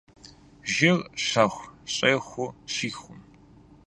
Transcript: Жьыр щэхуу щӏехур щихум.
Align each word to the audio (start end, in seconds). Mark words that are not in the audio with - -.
Жьыр 0.71 0.97
щэхуу 1.25 1.67
щӏехур 1.93 2.51
щихум. 2.73 3.19